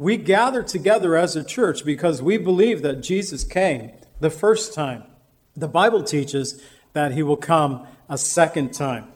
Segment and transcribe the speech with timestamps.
[0.00, 3.90] We gather together as a church because we believe that Jesus came
[4.20, 5.02] the first time.
[5.56, 9.08] The Bible teaches that he will come a second time.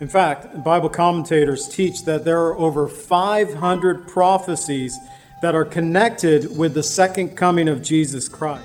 [0.00, 4.98] In fact, Bible commentators teach that there are over 500 prophecies
[5.40, 8.64] that are connected with the second coming of Jesus Christ.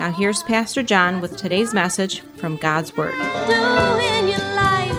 [0.00, 3.10] Now, here's Pastor John with today's message from God's Word.
[3.10, 4.94] do in your life.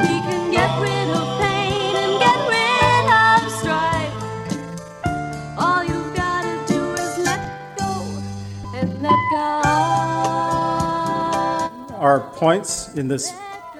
[0.00, 4.14] He can get rid of pain and get rid of strife.
[5.58, 7.92] All you've gotta do is let go
[8.76, 9.64] and let God.
[11.94, 13.32] Our points in this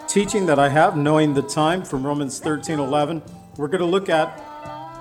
[0.09, 3.23] teaching that I have, knowing the time from Romans 13 11,
[3.57, 4.43] we're going to look at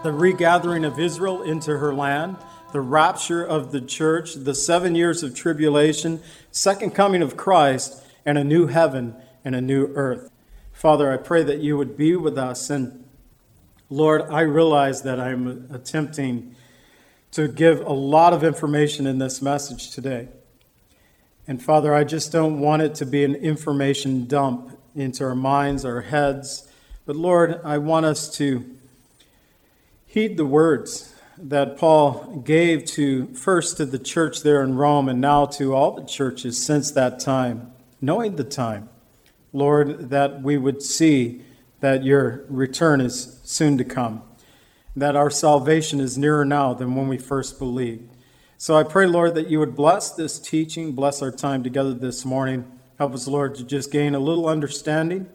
[0.03, 2.37] the regathering of Israel into her land,
[2.73, 6.19] the rapture of the church, the seven years of tribulation,
[6.51, 9.15] second coming of Christ, and a new heaven
[9.45, 10.31] and a new earth.
[10.71, 12.71] Father, I pray that you would be with us.
[12.71, 13.05] And
[13.89, 16.55] Lord, I realize that I'm attempting
[17.31, 20.29] to give a lot of information in this message today.
[21.47, 25.85] And Father, I just don't want it to be an information dump into our minds,
[25.85, 26.67] our heads.
[27.05, 28.65] But Lord, I want us to
[30.07, 31.12] heed the words
[31.43, 35.91] that Paul gave to first to the church there in Rome and now to all
[35.91, 38.87] the churches since that time, knowing the time.
[39.51, 41.41] Lord, that we would see
[41.81, 44.23] that your return is soon to come,
[44.95, 48.09] that our salvation is nearer now than when we first believed.
[48.57, 52.23] So I pray, Lord, that you would bless this teaching, bless our time together this
[52.23, 52.71] morning.
[52.97, 55.29] Help us, Lord, to just gain a little understanding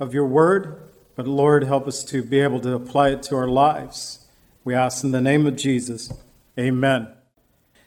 [0.00, 3.46] of your word, but Lord, help us to be able to apply it to our
[3.46, 4.21] lives.
[4.64, 6.12] We ask in the name of Jesus.
[6.56, 7.08] Amen.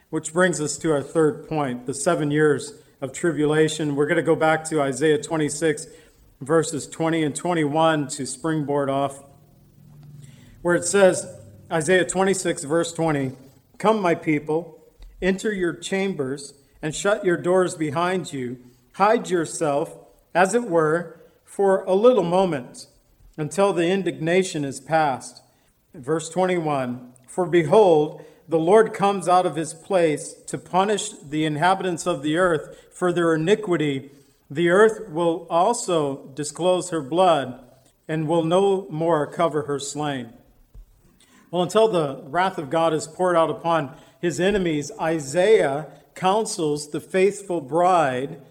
[0.09, 3.95] Which brings us to our third point the seven years of tribulation.
[3.95, 5.87] We're going to go back to Isaiah 26,
[6.41, 9.23] verses 20 and 21 to springboard off,
[10.61, 11.25] where it says,
[11.71, 13.31] Isaiah 26, verse 20,
[13.77, 14.83] Come, my people,
[15.21, 18.57] enter your chambers and shut your doors behind you.
[18.95, 19.95] Hide yourself,
[20.33, 22.87] as it were, for a little moment
[23.37, 25.41] until the indignation is past.
[25.95, 32.05] Verse 21 For behold, the Lord comes out of his place to punish the inhabitants
[32.05, 34.11] of the earth for their iniquity.
[34.49, 37.63] The earth will also disclose her blood
[38.07, 40.33] and will no more cover her slain.
[41.49, 46.99] Well, until the wrath of God is poured out upon his enemies, Isaiah counsels the
[46.99, 48.41] faithful bride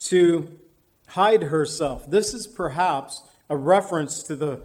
[0.00, 0.58] to
[1.08, 2.10] hide herself.
[2.10, 4.60] This is perhaps a reference to the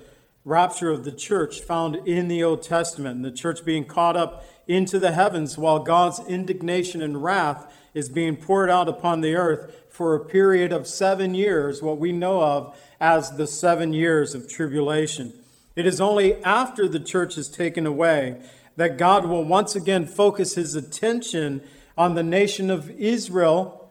[0.45, 4.45] rapture of the church found in the Old Testament, and the church being caught up
[4.67, 9.73] into the heavens while God's indignation and wrath is being poured out upon the earth
[9.89, 14.47] for a period of seven years, what we know of as the seven years of
[14.47, 15.33] tribulation.
[15.75, 18.39] It is only after the church is taken away
[18.75, 21.61] that God will once again focus his attention
[21.97, 23.84] on the nation of Israel.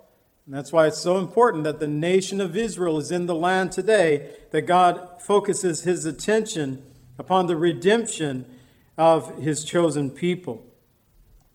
[0.46, 3.72] And that's why it's so important that the nation of Israel is in the land
[3.72, 6.82] today, that God focuses his attention
[7.18, 8.44] upon the redemption
[8.98, 10.66] of his chosen people.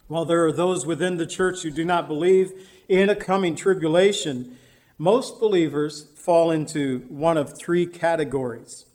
[0.07, 2.51] While there are those within the church who do not believe
[2.87, 4.57] in a coming tribulation,
[4.97, 8.85] most believers fall into one of three categories.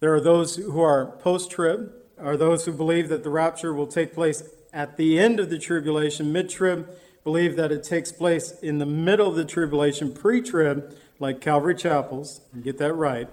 [0.00, 3.86] There are those who are post trib, are those who believe that the rapture will
[3.86, 4.42] take place
[4.74, 6.88] at the end of the tribulation, mid trib,
[7.24, 11.74] believe that it takes place in the middle of the tribulation, pre trib, like Calvary
[11.74, 13.28] Chapels, get that right,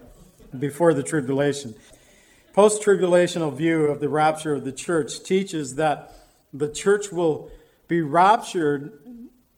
[0.58, 1.76] before the tribulation.
[2.54, 6.14] Post tribulational view of the rapture of the church teaches that
[6.54, 7.52] the church will
[7.88, 8.98] be raptured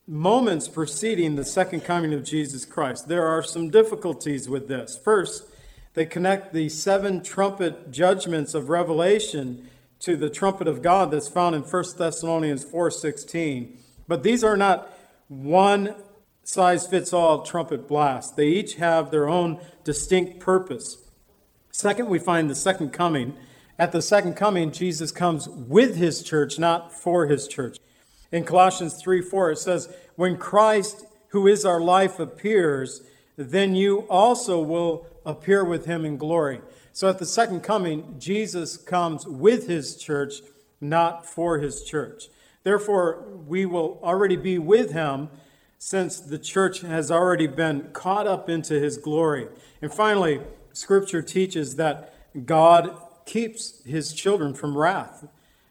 [0.07, 3.07] moments preceding the second coming of Jesus Christ.
[3.07, 4.97] There are some difficulties with this.
[4.97, 5.43] First,
[5.93, 9.69] they connect the seven trumpet judgments of Revelation
[9.99, 13.77] to the trumpet of God that's found in 1 Thessalonians 4:16.
[14.07, 14.91] But these are not
[15.27, 15.95] one
[16.43, 18.37] size fits all trumpet blast.
[18.37, 20.97] They each have their own distinct purpose.
[21.71, 23.35] Second, we find the second coming.
[23.77, 27.77] At the second coming, Jesus comes with his church, not for his church.
[28.31, 33.01] In Colossians 3 4, it says, When Christ, who is our life, appears,
[33.35, 36.61] then you also will appear with him in glory.
[36.93, 40.35] So at the second coming, Jesus comes with his church,
[40.81, 42.29] not for his church.
[42.63, 45.29] Therefore, we will already be with him
[45.79, 49.47] since the church has already been caught up into his glory.
[49.81, 50.41] And finally,
[50.73, 52.13] scripture teaches that
[52.45, 55.27] God keeps his children from wrath.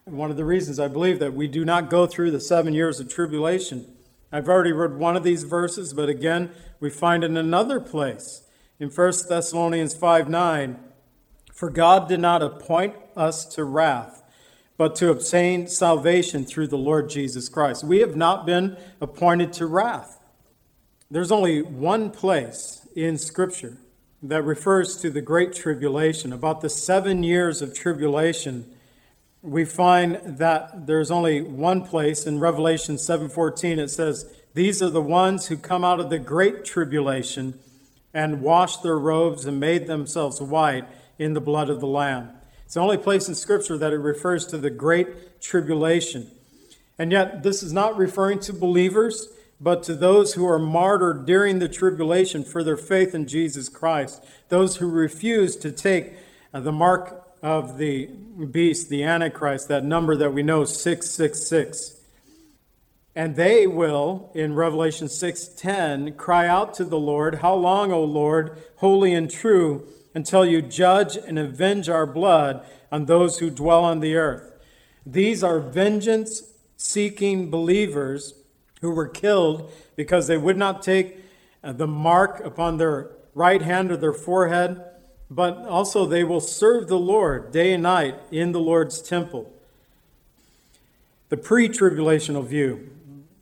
[0.07, 2.75] And one of the reasons I believe that we do not go through the seven
[2.75, 3.93] years of tribulation.
[4.31, 8.43] I've already read one of these verses, but again, we find in another place
[8.79, 10.79] in 1 Thessalonians 5 9
[11.57, 14.23] for God did not appoint us to wrath,
[14.77, 17.85] but to obtain salvation through the Lord Jesus Christ.
[17.85, 20.19] We have not been appointed to wrath.
[21.11, 23.79] There's only one place in Scripture
[24.23, 28.67] that refers to the Great Tribulation, about the seven years of tribulation.
[29.43, 35.03] We find that there's only one place in Revelation 7:14 it says, "These are the
[35.03, 37.55] ones who come out of the great tribulation
[38.13, 40.87] and washed their robes and made themselves white
[41.19, 42.31] in the blood of the Lamb.
[42.67, 46.29] It's the only place in Scripture that it refers to the great tribulation.
[46.99, 49.29] And yet, this is not referring to believers,
[49.61, 54.25] but to those who are martyred during the tribulation for their faith in Jesus Christ,
[54.49, 56.15] those who refuse to take
[56.53, 58.07] uh, the mark of the
[58.51, 62.01] beast, the Antichrist, that number that we know, 666.
[63.15, 68.59] And they will, in Revelation 6:10, cry out to the Lord, How long, O Lord,
[68.79, 69.87] holy and true,
[70.17, 74.51] until you judge and avenge our blood on those who dwell on the earth.
[75.05, 76.43] These are vengeance
[76.79, 78.33] seeking believers
[78.81, 81.19] who were killed because they would not take
[81.63, 84.83] uh, the mark upon their right hand or their forehead,
[85.31, 89.53] but also they will serve the Lord day and night in the Lord's temple.
[91.29, 92.89] The pre tribulational view,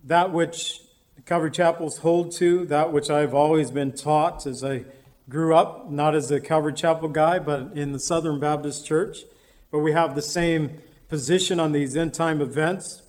[0.02, 0.80] that which
[1.24, 4.84] Calvary Chapels hold to, that which I've always been taught as I
[5.28, 9.18] grew up not as a Calvary Chapel guy, but in the Southern Baptist Church.
[9.70, 10.78] But we have the same
[11.08, 13.02] position on these end time events.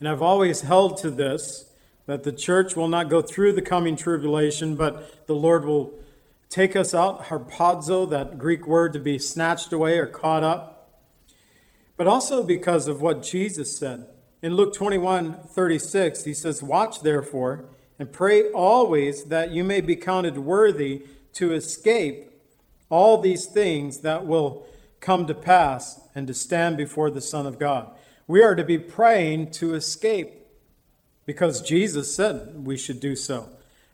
[0.00, 1.66] And I've always held to this
[2.06, 5.94] that the church will not go through the coming tribulation, but the Lord will
[6.48, 11.00] take us out, harpazo, that Greek word to be snatched away or caught up.
[11.96, 14.06] But also because of what Jesus said.
[14.42, 17.66] In Luke 21 36, he says, Watch therefore
[17.98, 21.02] and pray always that you may be counted worthy
[21.34, 22.30] to escape
[22.90, 24.66] all these things that will
[25.00, 27.90] come to pass and to stand before the Son of God.
[28.26, 30.32] We are to be praying to escape
[31.26, 33.48] because Jesus said we should do so,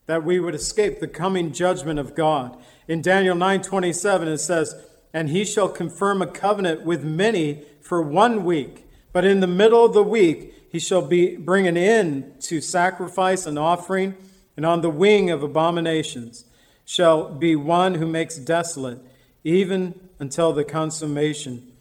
[0.06, 2.56] that we would escape the coming judgment of God.
[2.86, 4.74] In Daniel 9:27 it says,
[5.12, 8.87] "And he shall confirm a covenant with many for one week,
[9.18, 13.46] but in the middle of the week he shall be bring an end to sacrifice
[13.46, 14.14] and offering,
[14.56, 16.44] and on the wing of abominations
[16.84, 19.00] shall be one who makes desolate,
[19.42, 21.72] even until the consummation,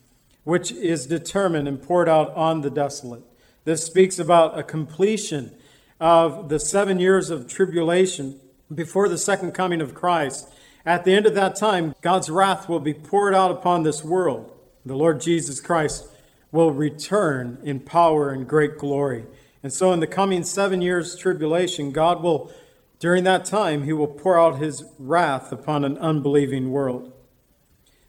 [0.46, 3.22] which is determined and poured out on the desolate.
[3.66, 5.52] This speaks about a completion
[6.00, 8.40] of the seven years of tribulation
[8.74, 10.50] before the second coming of Christ.
[10.88, 14.52] At the end of that time, God's wrath will be poured out upon this world.
[14.84, 16.08] The Lord Jesus Christ
[16.52, 19.26] will return in power and great glory.
[19.64, 22.52] And so, in the coming seven years' tribulation, God will
[23.00, 27.14] during that time, he will pour out his wrath upon an unbelieving world.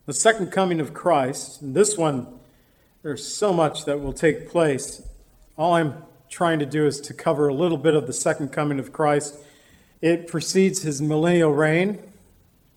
[0.06, 2.26] The second coming of Christ, and this one,
[3.02, 5.02] there's so much that will take place.
[5.58, 8.78] All I'm trying to do is to cover a little bit of the second coming
[8.78, 9.36] of Christ.
[10.00, 11.98] It precedes his millennial reign,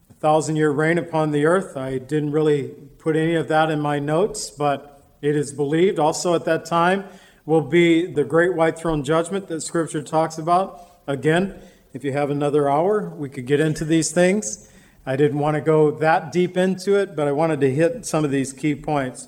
[0.10, 1.78] a thousand year reign upon the earth.
[1.78, 4.91] I didn't really put any of that in my notes, but
[5.22, 7.06] it is believed also at that time
[7.46, 10.88] will be the great white throne judgment that Scripture talks about.
[11.08, 11.60] Again,
[11.94, 14.70] if you have another hour, we could get into these things.
[15.06, 18.24] I didn't want to go that deep into it, but I wanted to hit some
[18.24, 19.28] of these key points.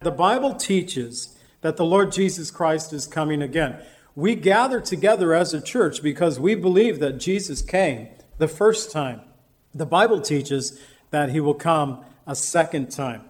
[0.00, 3.78] The Bible teaches that the Lord Jesus Christ is coming again.
[4.16, 9.20] We gather together as a church because we believe that Jesus came the first time.
[9.74, 10.80] The Bible teaches
[11.10, 13.24] that he will come a second time.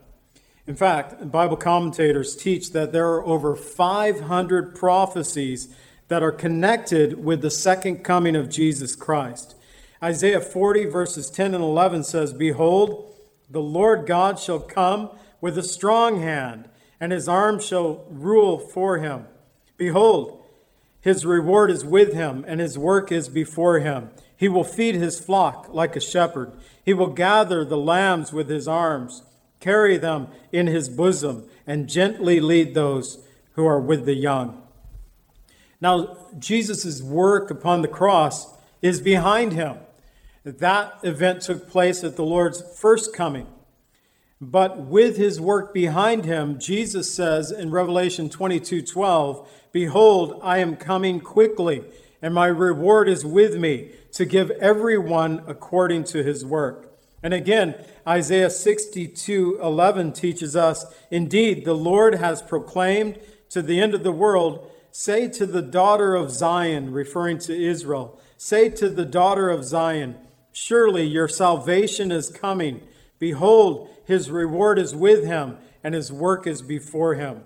[0.70, 5.74] In fact, Bible commentators teach that there are over 500 prophecies
[6.06, 9.56] that are connected with the second coming of Jesus Christ.
[10.00, 13.12] Isaiah 40, verses 10 and 11 says, Behold,
[13.50, 15.10] the Lord God shall come
[15.40, 16.68] with a strong hand,
[17.00, 19.26] and his arm shall rule for him.
[19.76, 20.40] Behold,
[21.00, 24.10] His reward is with him, and his work is before him.
[24.36, 26.52] He will feed his flock like a shepherd.
[26.84, 29.24] He will gather the lambs with his arms,
[29.60, 33.18] carry them in his bosom, and gently lead those
[33.52, 34.62] who are with the young.
[35.80, 38.52] Now, Jesus' work upon the cross
[38.82, 39.76] is behind him.
[40.44, 43.46] That event took place at the Lord's first coming.
[44.40, 50.76] But with his work behind him, Jesus says in Revelation 22 12, Behold, I am
[50.76, 51.84] coming quickly,
[52.22, 56.90] and my reward is with me to give everyone according to his work.
[57.22, 57.74] And again,
[58.06, 63.18] Isaiah 62 11 teaches us, Indeed, the Lord has proclaimed
[63.50, 68.20] to the end of the world, Say to the daughter of Zion, referring to Israel,
[68.36, 70.16] say to the daughter of Zion,
[70.52, 72.82] Surely your salvation is coming.
[73.18, 77.44] Behold, his reward is with him, and his work is before him.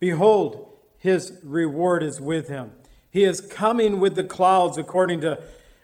[0.00, 0.68] Behold,
[0.98, 2.72] his reward is with him.
[3.10, 5.40] He is coming with the clouds, according to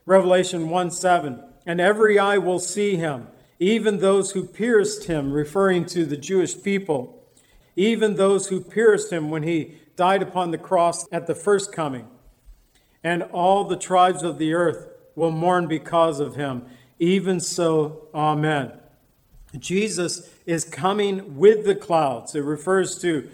[0.06, 5.84] Revelation 1 7, and every eye will see him, even those who pierced him, referring
[5.86, 7.22] to the Jewish people,
[7.76, 12.08] even those who pierced him when he died upon the cross at the first coming.
[13.04, 16.64] And all the tribes of the earth will mourn because of him.
[16.98, 18.72] Even so, Amen.
[19.58, 22.34] Jesus is coming with the clouds.
[22.34, 23.28] It refers to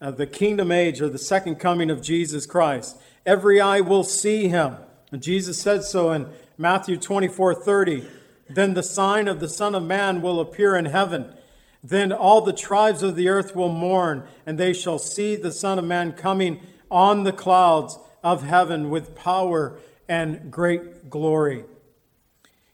[0.00, 2.98] uh, the kingdom age or the second coming of Jesus Christ.
[3.24, 4.76] Every eye will see him.
[5.10, 6.28] And Jesus said so in
[6.62, 8.06] Matthew 24 30.
[8.48, 11.34] Then the sign of the Son of Man will appear in heaven.
[11.82, 15.76] Then all the tribes of the earth will mourn, and they shall see the Son
[15.80, 19.76] of Man coming on the clouds of heaven with power
[20.08, 21.64] and great glory.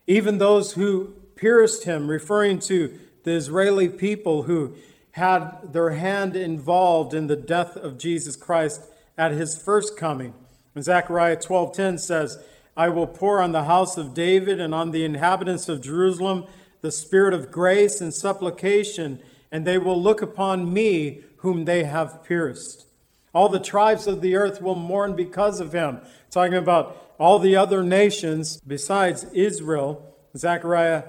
[0.07, 4.75] Even those who pierced him, referring to the Israeli people who
[5.12, 8.83] had their hand involved in the death of Jesus Christ
[9.16, 10.35] at his first coming.
[10.75, 12.38] And Zechariah 12:10 says,
[12.78, 16.44] "I will pour on the house of David and on the inhabitants of Jerusalem
[16.80, 19.18] the spirit of grace and supplication,
[19.50, 22.87] and they will look upon me whom they have pierced."
[23.35, 26.00] All the tribes of the earth will mourn because of him.
[26.30, 30.14] Talking about all the other nations besides Israel.
[30.37, 31.02] Zechariah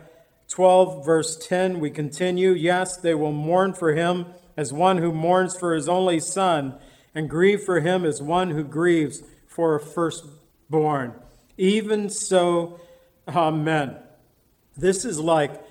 [0.48, 2.52] 12, verse 10, we continue.
[2.52, 4.26] Yes, they will mourn for him
[4.58, 6.80] as one who mourns for his only son,
[7.14, 11.14] and grieve for him as one who grieves for a firstborn.
[11.60, 12.80] Even so,
[13.28, 13.98] amen.
[14.78, 15.62] This is like,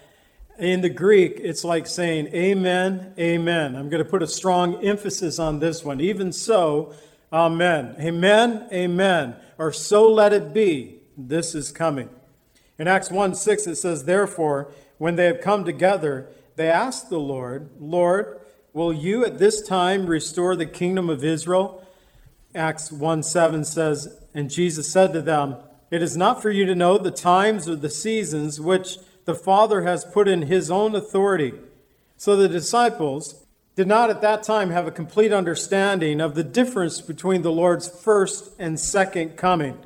[0.58, 3.74] in the Greek, it's like saying, Amen, Amen.
[3.74, 6.00] I'm going to put a strong emphasis on this one.
[6.00, 6.92] Even so,
[7.32, 7.96] Amen.
[7.98, 9.36] Amen, Amen.
[9.56, 10.96] Or so let it be.
[11.16, 12.10] This is coming.
[12.78, 17.18] In Acts 1 6, it says, Therefore, when they have come together, they asked the
[17.18, 18.40] Lord, Lord,
[18.74, 21.82] will you at this time restore the kingdom of Israel?
[22.54, 25.56] Acts 1 7 says, And Jesus said to them,
[25.90, 29.82] It is not for you to know the times or the seasons which the Father
[29.82, 31.54] has put in his own authority.
[32.16, 37.00] So the disciples did not at that time have a complete understanding of the difference
[37.00, 39.78] between the Lord's first and second coming.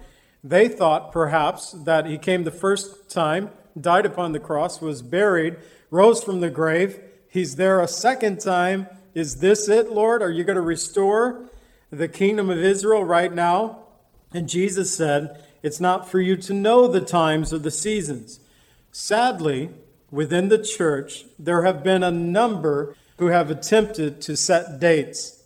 [0.43, 5.57] They thought perhaps that he came the first time, died upon the cross, was buried,
[5.91, 7.01] rose from the grave.
[7.29, 8.89] He's there a second time.
[9.15, 10.23] Is this it, Lord?
[10.23, 11.51] Are you going to restore
[11.91, 13.85] the kingdom of Israel right now?
[14.33, 18.40] And Jesus said, It's not for you to know the times or the seasons.
[18.90, 19.71] Sadly,
[20.11, 25.42] within the church, there have been a number who have attempted to set dates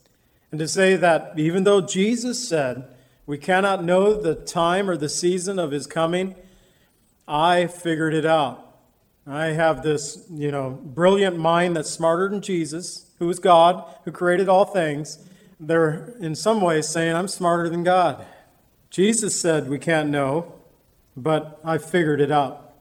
[0.50, 2.88] and to say that even though Jesus said,
[3.26, 6.36] we cannot know the time or the season of his coming.
[7.26, 8.62] I figured it out.
[9.26, 14.12] I have this, you know, brilliant mind that's smarter than Jesus, who is God, who
[14.12, 15.18] created all things.
[15.58, 18.24] They're in some ways saying, I'm smarter than God.
[18.96, 20.54] Jesus said we can't know,
[21.14, 22.72] but I figured it out.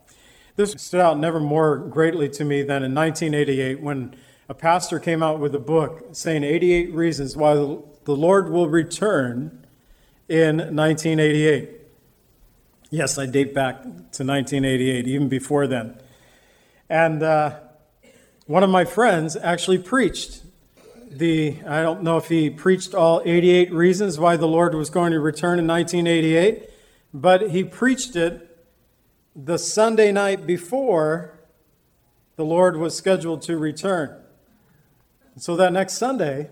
[0.56, 4.16] This stood out never more greatly to me than in 1988 when
[4.48, 9.66] a pastor came out with a book saying 88 reasons why the Lord will return
[10.30, 11.82] in 1988.
[12.92, 16.00] Yes, I date back to 1988, even before then.
[16.90, 17.60] And uh,
[18.46, 20.45] one of my friends actually preached
[21.10, 25.12] the, I don't know if he preached all 88 reasons why the Lord was going
[25.12, 26.70] to return in 1988,
[27.14, 28.66] but he preached it
[29.36, 31.40] the Sunday night before
[32.36, 34.22] the Lord was scheduled to return.
[35.38, 36.50] so that next Sunday,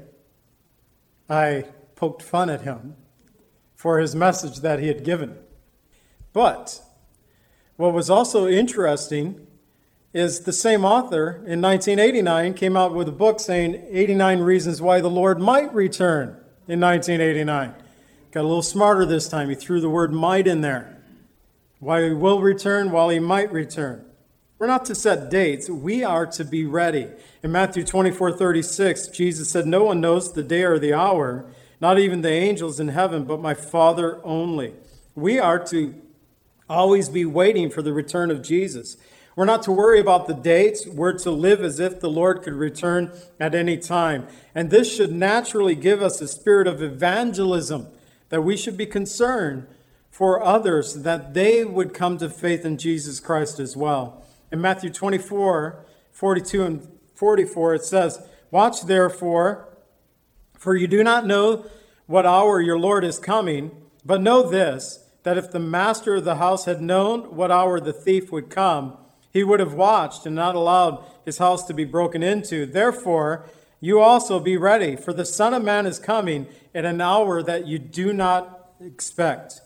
[1.29, 2.95] I poked fun at him
[3.75, 5.38] for his message that he had given.
[6.33, 6.81] But
[7.75, 9.48] what was also interesting
[10.13, 15.01] is the same author in 1989 came out with a book saying 89 reasons why
[15.01, 16.29] the Lord might return
[16.67, 17.74] in 1989.
[18.32, 19.50] got a little smarter this time.
[19.50, 21.01] He threw the word might in there.
[21.79, 24.05] Why he will return, while he might return.
[24.60, 27.10] We're not to set dates, we are to be ready.
[27.41, 31.46] In Matthew 24 36, Jesus said, No one knows the day or the hour,
[31.82, 34.74] not even the angels in heaven, but my Father only.
[35.15, 35.96] We are to
[36.70, 38.96] always be waiting for the return of Jesus.
[39.35, 40.85] We're not to worry about the dates.
[40.85, 44.27] We're to live as if the Lord could return at any time.
[44.53, 47.87] And this should naturally give us a spirit of evangelism
[48.29, 49.67] that we should be concerned
[50.11, 54.23] for others that they would come to faith in Jesus Christ as well.
[54.51, 59.67] In Matthew 24, 42 and 44, it says, Watch therefore,
[60.55, 61.65] for you do not know
[62.05, 63.71] what hour your Lord is coming,
[64.05, 67.93] but know this, that if the master of the house had known what hour the
[67.93, 68.97] thief would come,
[69.33, 72.65] he would have watched and not allowed his house to be broken into.
[72.67, 73.49] Therefore,
[73.81, 77.67] you also be ready, for the Son of Man is coming at an hour that
[77.67, 79.59] you do not expect.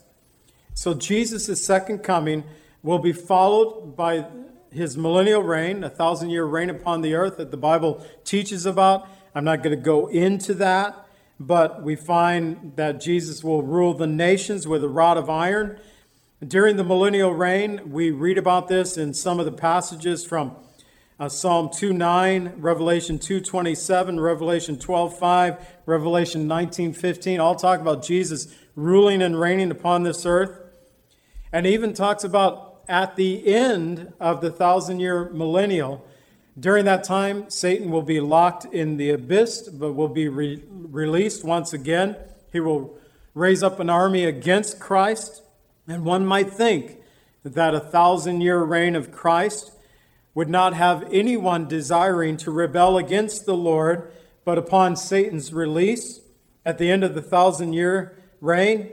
[0.74, 2.44] So, Jesus' second coming
[2.82, 4.26] will be followed by
[4.72, 9.06] his millennial reign, a thousand year reign upon the earth that the Bible teaches about.
[9.34, 11.06] I'm not going to go into that,
[11.38, 15.78] but we find that Jesus will rule the nations with a rod of iron.
[16.46, 20.54] During the millennial reign, we read about this in some of the passages from
[21.18, 27.40] uh, Psalm 2:9, Revelation 2:27, Revelation 12:5, Revelation 19:15.
[27.40, 30.60] All talk about Jesus ruling and reigning upon this earth,
[31.52, 36.06] and even talks about at the end of the thousand year millennial,
[36.56, 41.44] during that time, Satan will be locked in the abyss, but will be re- released
[41.44, 42.14] once again.
[42.52, 42.96] He will
[43.34, 45.42] raise up an army against Christ.
[45.88, 46.98] And one might think
[47.42, 49.72] that a thousand year reign of Christ
[50.34, 54.12] would not have anyone desiring to rebel against the Lord,
[54.44, 56.20] but upon Satan's release
[56.64, 58.92] at the end of the thousand year reign,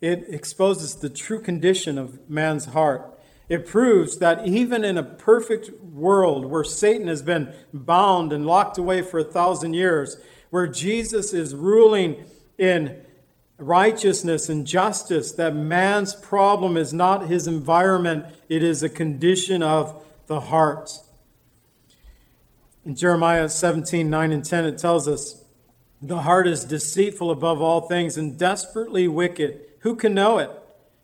[0.00, 3.18] it exposes the true condition of man's heart.
[3.48, 8.76] It proves that even in a perfect world where Satan has been bound and locked
[8.76, 10.16] away for a thousand years,
[10.50, 12.24] where Jesus is ruling
[12.58, 13.02] in
[13.58, 20.04] righteousness and justice, that man's problem is not his environment, it is a condition of
[20.26, 20.98] the heart.
[22.84, 25.44] In Jeremiah 17 9 and 10, it tells us,
[26.02, 29.60] The heart is deceitful above all things and desperately wicked.
[29.80, 30.50] Who can know it?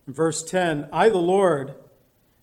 [0.06, 1.74] In verse 10, I, the Lord,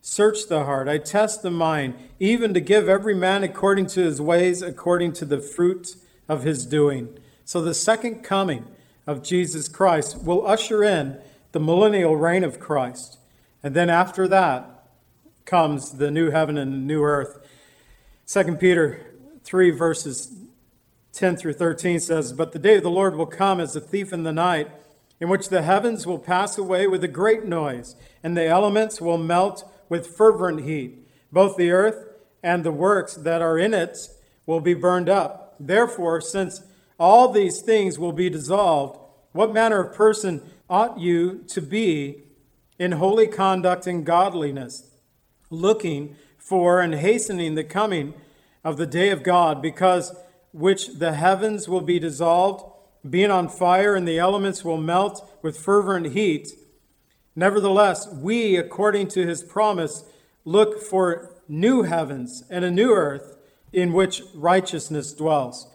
[0.09, 4.21] Search the heart, I test the mind, even to give every man according to his
[4.21, 5.97] ways, according to the fruit
[6.29, 7.19] of his doing.
[7.43, 8.67] So the second coming
[9.07, 11.19] of Jesus Christ will usher in
[11.53, 13.17] the millennial reign of Christ.
[13.63, 14.89] And then after that
[15.45, 17.39] comes the new heaven and the new earth.
[18.27, 20.35] 2 Peter 3, verses
[21.13, 24.11] 10 through 13 says, But the day of the Lord will come as a thief
[24.11, 24.69] in the night,
[25.19, 29.17] in which the heavens will pass away with a great noise, and the elements will
[29.17, 31.07] melt with fervent heat.
[31.31, 32.07] Both the earth
[32.43, 34.09] and the works that are in it
[34.45, 35.55] will be burned up.
[35.59, 36.61] Therefore, since
[36.99, 38.99] all these things will be dissolved,
[39.31, 42.23] what manner of person ought you to be
[42.79, 44.89] in holy conduct and godliness,
[45.49, 48.13] looking for and hastening the coming
[48.63, 50.15] of the day of God, because
[50.51, 52.63] which the heavens will be dissolved,
[53.07, 56.49] being on fire, and the elements will melt with fervent heat?
[57.35, 60.03] Nevertheless, we, according to his promise,
[60.43, 63.37] look for new heavens and a new earth
[63.71, 65.67] in which righteousness dwells.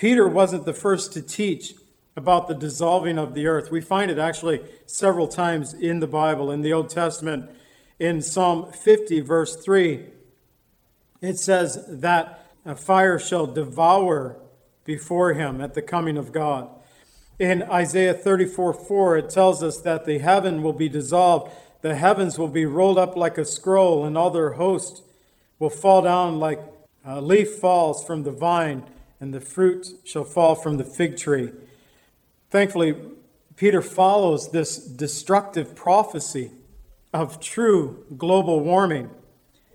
[0.00, 1.74] Peter wasn't the first to teach
[2.16, 3.70] about the dissolving of the earth.
[3.70, 7.50] We find it actually several times in the Bible, in the Old Testament.
[7.98, 10.06] In Psalm 50, verse 3,
[11.20, 14.40] it says that a fire shall devour
[14.84, 16.70] before him at the coming of God.
[17.38, 22.38] In Isaiah 34 4, it tells us that the heaven will be dissolved, the heavens
[22.38, 25.02] will be rolled up like a scroll, and all their host
[25.58, 26.62] will fall down like
[27.04, 28.82] a leaf falls from the vine,
[29.20, 31.52] and the fruit shall fall from the fig tree.
[32.50, 32.96] Thankfully,
[33.56, 36.50] Peter follows this destructive prophecy
[37.12, 39.10] of true global warming,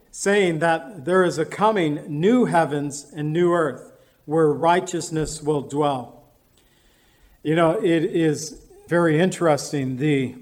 [0.09, 3.93] saying that there is a coming new heavens and new earth
[4.25, 6.23] where righteousness will dwell.
[7.43, 10.35] You know, it is very interesting the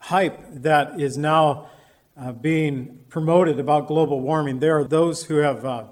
[0.00, 1.68] hype that is now
[2.20, 4.58] uh, being promoted about global warming.
[4.58, 5.84] There are those who have uh,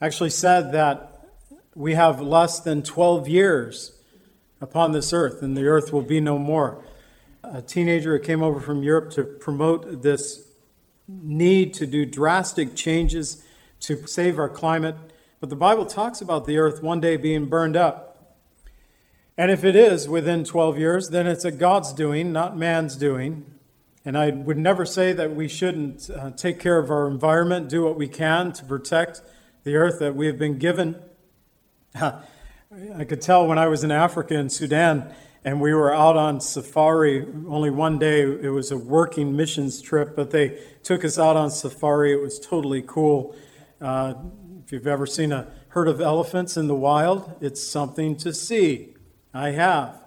[0.00, 1.07] actually said that
[1.78, 3.92] we have less than 12 years
[4.60, 6.84] upon this earth and the earth will be no more.
[7.44, 10.48] A teenager who came over from Europe to promote this
[11.06, 13.44] need to do drastic changes
[13.78, 14.96] to save our climate.
[15.38, 18.34] But the Bible talks about the earth one day being burned up.
[19.36, 23.46] And if it is within 12 years, then it's a God's doing, not man's doing.
[24.04, 27.84] And I would never say that we shouldn't uh, take care of our environment, do
[27.84, 29.22] what we can to protect
[29.62, 31.00] the earth that we have been given.
[32.00, 35.12] I could tell when I was in Africa and Sudan
[35.44, 38.22] and we were out on safari only one day.
[38.22, 42.12] It was a working missions trip, but they took us out on safari.
[42.12, 43.34] It was totally cool.
[43.80, 44.14] Uh,
[44.64, 48.94] if you've ever seen a herd of elephants in the wild, it's something to see.
[49.32, 49.98] I have.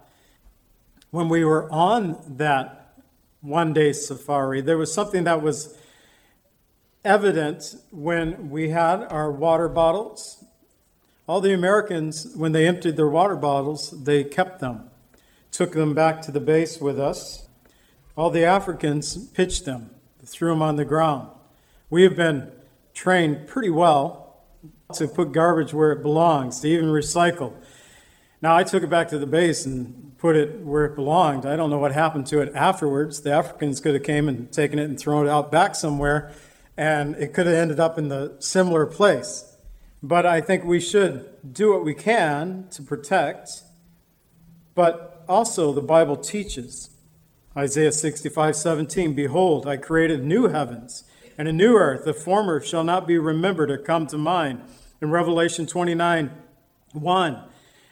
[1.10, 2.94] When we were on that
[3.42, 5.78] one day safari, there was something that was
[7.04, 10.44] evident when we had our water bottles.
[11.32, 14.90] All the Americans, when they emptied their water bottles, they kept them,
[15.50, 17.48] took them back to the base with us.
[18.18, 19.92] All the Africans pitched them,
[20.26, 21.30] threw them on the ground.
[21.90, 22.52] We have been
[22.94, 24.44] trained pretty well
[24.96, 27.54] to put garbage where it belongs, to even recycle.
[28.42, 31.46] Now, I took it back to the base and put it where it belonged.
[31.46, 33.22] I don't know what happened to it afterwards.
[33.22, 36.34] The Africans could have came and taken it and thrown it out back somewhere,
[36.76, 39.51] and it could have ended up in the similar place.
[40.04, 43.64] But I think we should do what we can to protect.
[44.74, 46.90] But also, the Bible teaches
[47.56, 51.04] Isaiah 65 17, Behold, I created new heavens
[51.38, 52.06] and a new earth.
[52.06, 54.62] The former shall not be remembered or come to mind.
[55.02, 56.32] In Revelation 29
[56.94, 57.44] 1,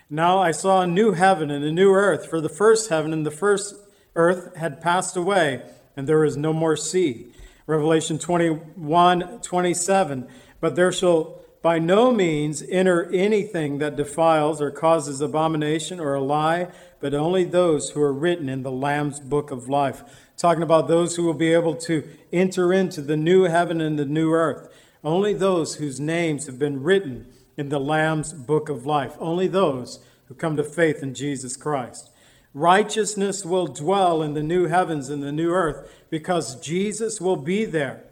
[0.09, 3.25] now I saw a new heaven and a new earth, for the first heaven and
[3.25, 3.75] the first
[4.15, 5.63] earth had passed away,
[5.95, 7.27] and there is no more sea.
[7.67, 10.27] Revelation 21 27.
[10.59, 16.21] But there shall by no means enter anything that defiles or causes abomination or a
[16.21, 16.69] lie,
[17.01, 20.03] but only those who are written in the Lamb's book of life.
[20.37, 24.05] Talking about those who will be able to enter into the new heaven and the
[24.05, 24.73] new earth.
[25.03, 29.15] Only those whose names have been written in the Lamb's book of life.
[29.19, 32.09] Only those who come to faith in Jesus Christ.
[32.53, 37.65] Righteousness will dwell in the new heavens and the new earth because Jesus will be
[37.65, 38.03] there.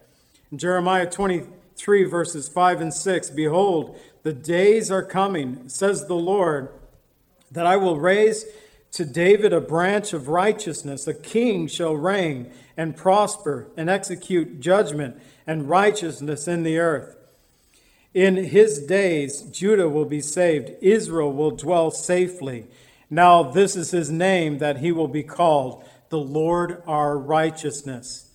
[0.51, 1.09] In Jeremiah
[1.77, 6.69] 23, verses 5 and 6 Behold, the days are coming, says the Lord,
[7.51, 8.45] that I will raise
[8.93, 11.07] to David a branch of righteousness.
[11.07, 17.15] A king shall reign and prosper and execute judgment and righteousness in the earth.
[18.13, 22.65] In his days, Judah will be saved, Israel will dwell safely.
[23.09, 28.26] Now, this is his name that he will be called, the Lord our righteousness.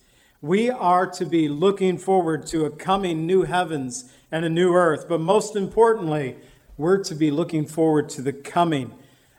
[0.43, 5.05] We are to be looking forward to a coming new heavens and a new earth,
[5.07, 6.35] but most importantly,
[6.75, 8.93] we're to be looking forward to the coming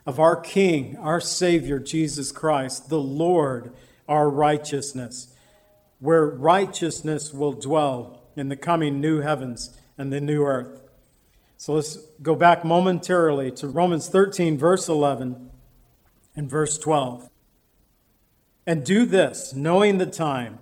[0.07, 3.71] of our King, our Savior, Jesus Christ, the Lord
[4.07, 5.27] our righteousness,
[5.99, 10.81] where righteousness will dwell in the coming new heavens and the new earth.
[11.55, 15.51] So let's go back momentarily to Romans 13, verse 11
[16.35, 17.29] and verse 12.
[18.65, 20.57] And do this, knowing the time,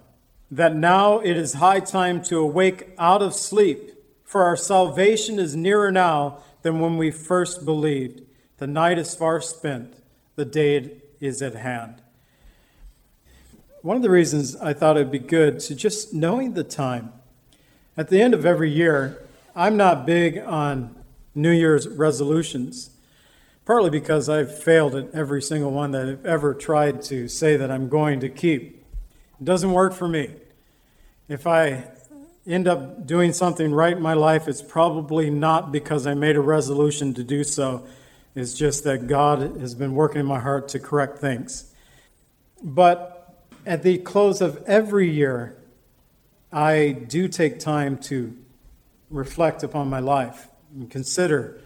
[0.55, 3.91] that now it is high time to awake out of sleep,
[4.23, 8.21] for our salvation is nearer now than when we first believed.
[8.57, 9.95] The night is far spent,
[10.35, 12.03] the day is at hand.
[13.81, 17.11] One of the reasons I thought it'd be good to just knowing the time.
[17.97, 19.23] At the end of every year,
[19.55, 20.95] I'm not big on
[21.33, 22.91] New Year's resolutions,
[23.65, 27.71] partly because I've failed at every single one that I've ever tried to say that
[27.71, 28.85] I'm going to keep.
[29.39, 30.29] It doesn't work for me.
[31.29, 31.85] If I
[32.45, 36.41] end up doing something right in my life, it's probably not because I made a
[36.41, 37.87] resolution to do so.
[38.35, 41.71] It's just that God has been working in my heart to correct things.
[42.61, 43.33] But
[43.65, 45.55] at the close of every year,
[46.51, 48.35] I do take time to
[49.09, 51.61] reflect upon my life and consider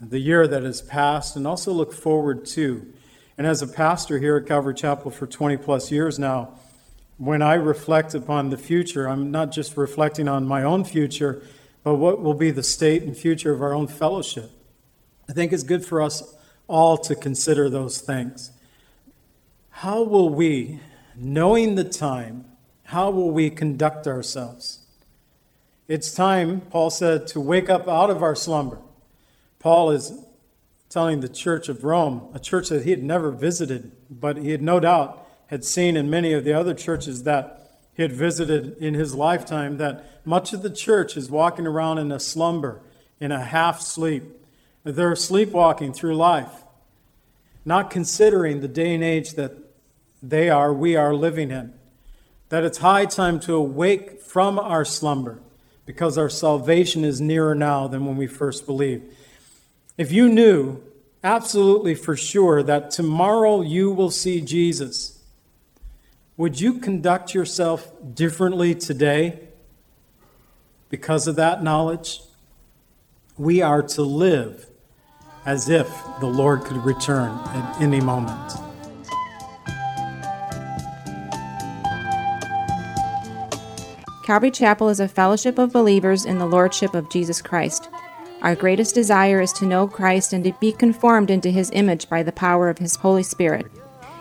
[0.00, 2.92] the year that has passed and also look forward to.
[3.38, 6.58] And as a pastor here at Calvary Chapel for 20 plus years now,
[7.18, 11.42] when I reflect upon the future, I'm not just reflecting on my own future,
[11.82, 14.50] but what will be the state and future of our own fellowship.
[15.28, 16.36] I think it's good for us
[16.68, 18.52] all to consider those things.
[19.70, 20.80] How will we,
[21.16, 22.44] knowing the time,
[22.84, 24.80] how will we conduct ourselves?
[25.88, 28.78] It's time, Paul said, to wake up out of our slumber.
[29.58, 30.12] Paul is
[30.88, 34.62] telling the church of Rome, a church that he had never visited, but he had
[34.62, 38.94] no doubt had seen in many of the other churches that he had visited in
[38.94, 42.80] his lifetime, that much of the church is walking around in a slumber,
[43.18, 44.24] in a half sleep.
[44.84, 46.64] They're sleepwalking through life,
[47.64, 49.52] not considering the day and age that
[50.22, 51.72] they are, we are living in.
[52.50, 55.40] That it's high time to awake from our slumber
[55.84, 59.04] because our salvation is nearer now than when we first believed.
[59.96, 60.82] If you knew
[61.24, 65.17] absolutely for sure that tomorrow you will see Jesus,
[66.38, 69.40] would you conduct yourself differently today
[70.88, 72.20] because of that knowledge?
[73.36, 74.70] We are to live
[75.44, 75.88] as if
[76.20, 78.52] the Lord could return at any moment.
[84.24, 87.88] Calvary Chapel is a fellowship of believers in the Lordship of Jesus Christ.
[88.42, 92.22] Our greatest desire is to know Christ and to be conformed into his image by
[92.22, 93.66] the power of his Holy Spirit.